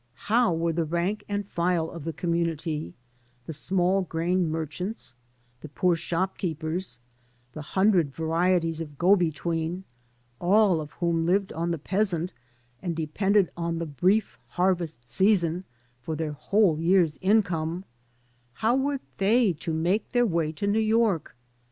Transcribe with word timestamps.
How 0.25 0.51
were 0.51 0.73
the 0.73 0.83
rank 0.83 1.23
and 1.29 1.45
file 1.47 1.91
of 1.91 2.05
the 2.05 2.11
com 2.11 2.31
munity— 2.33 2.93
^the 3.47 3.53
small 3.53 4.01
grain 4.01 4.49
merchants, 4.49 5.13
the 5.59 5.69
poor 5.69 5.95
shop 5.95 6.39
keepers, 6.39 6.97
the 7.53 7.61
hundred 7.61 8.11
varieties 8.11 8.81
of 8.81 8.97
go 8.97 9.15
between, 9.15 9.83
all 10.39 10.81
of 10.81 10.93
whom 10.93 11.27
lived 11.27 11.53
on 11.53 11.69
the 11.69 11.77
peasant 11.77 12.33
and 12.81 12.95
depended 12.95 13.51
on 13.55 13.77
the 13.77 13.85
brief 13.85 14.39
harvest 14.47 15.07
season 15.07 15.65
for 16.01 16.15
their 16.15 16.31
whole 16.33 16.79
year's 16.79 17.19
income— 17.21 17.83
^how 18.61 18.81
were 18.81 19.01
they 19.19 19.53
to 19.53 19.71
make 19.71 20.13
their 20.13 20.25
way 20.25 20.51
to 20.51 20.65
New 20.65 20.79
York? 20.79 21.35